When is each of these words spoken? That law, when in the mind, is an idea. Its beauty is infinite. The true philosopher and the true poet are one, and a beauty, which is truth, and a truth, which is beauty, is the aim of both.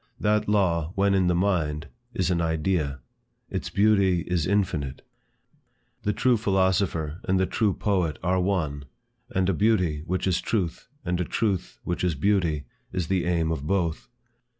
That 0.19 0.49
law, 0.49 0.93
when 0.95 1.13
in 1.13 1.27
the 1.27 1.35
mind, 1.35 1.87
is 2.11 2.31
an 2.31 2.41
idea. 2.41 3.01
Its 3.51 3.69
beauty 3.69 4.21
is 4.21 4.47
infinite. 4.47 5.05
The 6.01 6.11
true 6.11 6.37
philosopher 6.37 7.19
and 7.25 7.39
the 7.39 7.45
true 7.45 7.75
poet 7.75 8.17
are 8.23 8.41
one, 8.41 8.85
and 9.35 9.47
a 9.47 9.53
beauty, 9.53 10.01
which 10.07 10.25
is 10.25 10.41
truth, 10.41 10.87
and 11.05 11.21
a 11.21 11.23
truth, 11.23 11.77
which 11.83 12.03
is 12.03 12.15
beauty, 12.15 12.63
is 12.91 13.09
the 13.09 13.25
aim 13.25 13.51
of 13.51 13.67
both. 13.67 14.09